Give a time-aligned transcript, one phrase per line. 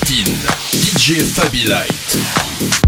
[0.00, 2.87] DJ Fabi Light.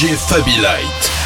[0.00, 1.19] DJ Fabi Light.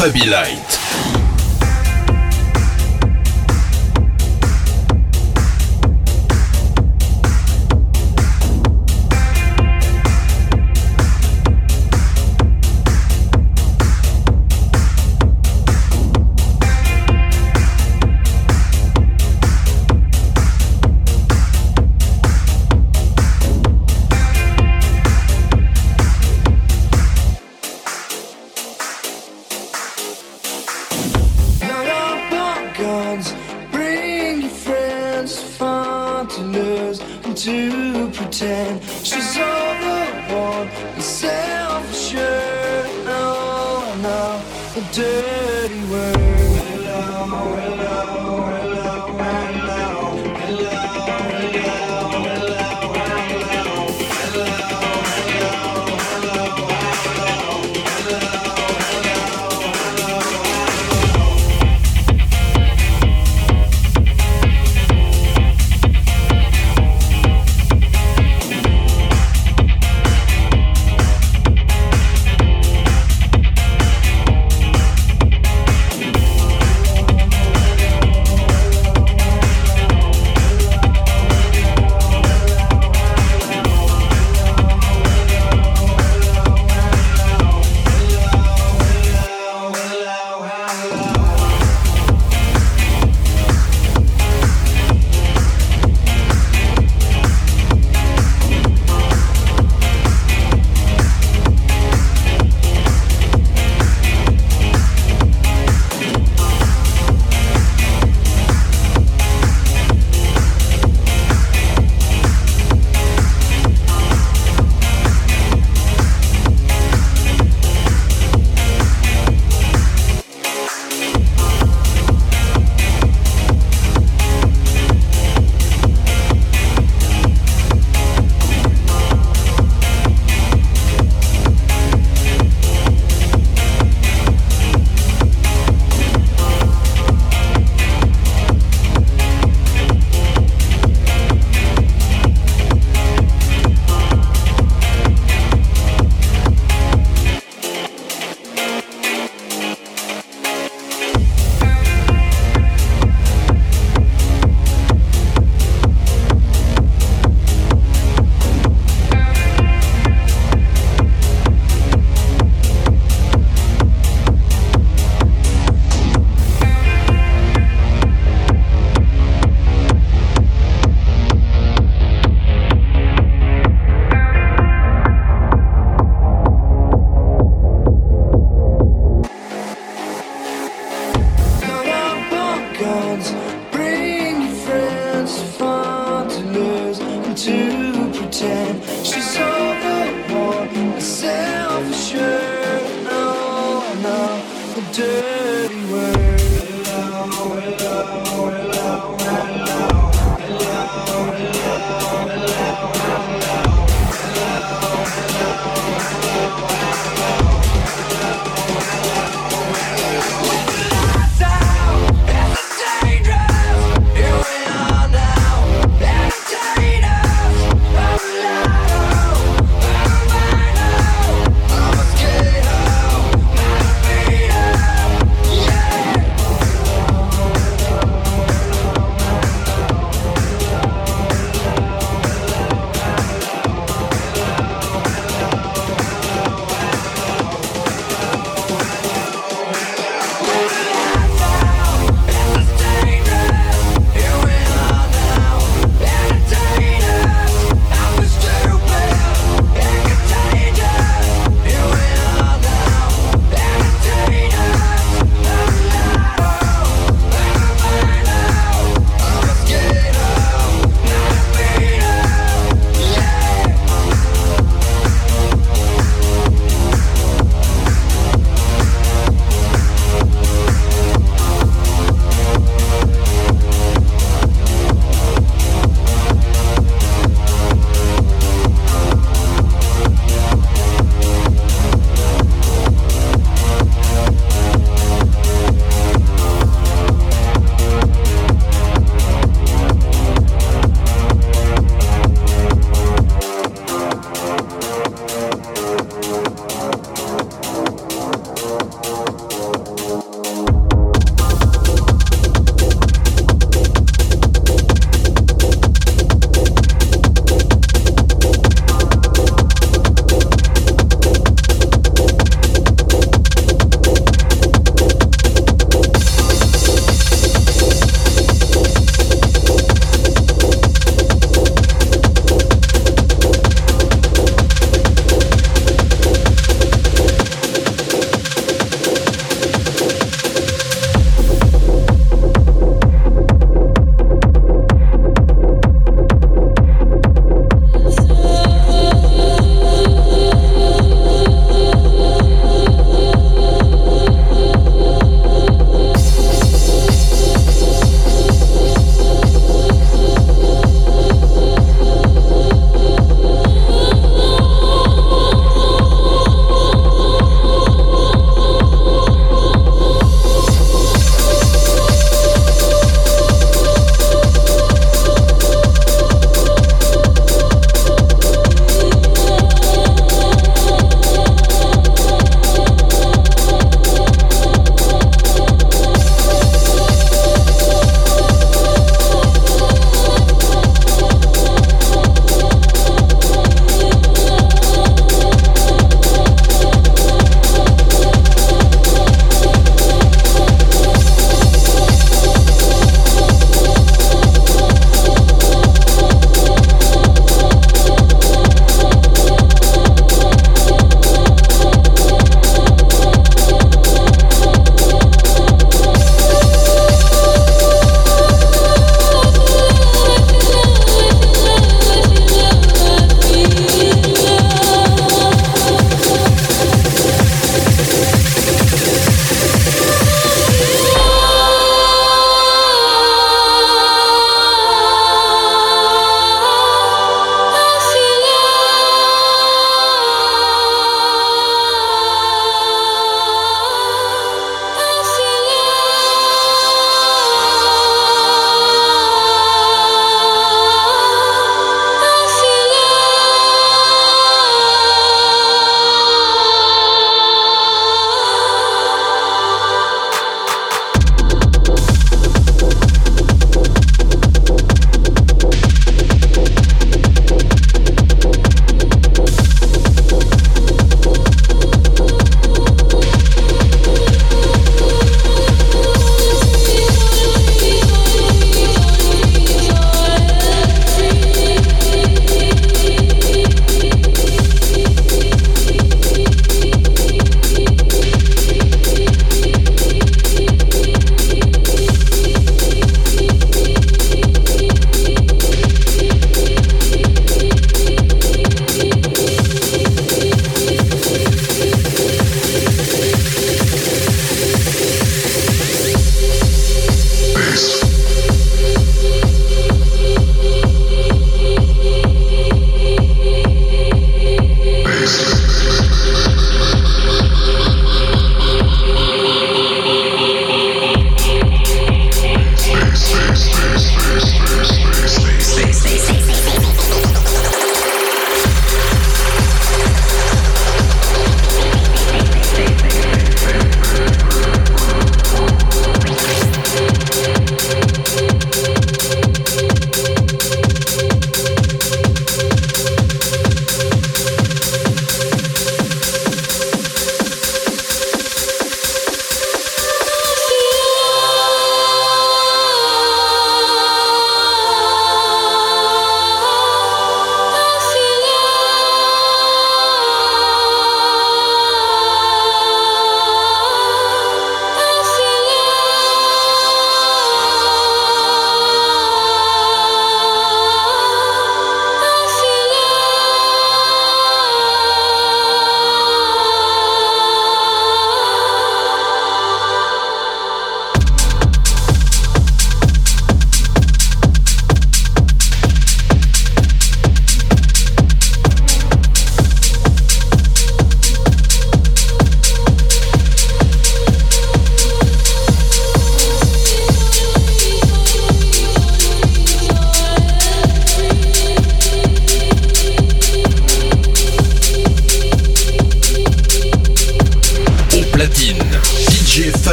[0.00, 0.59] Fabi Light.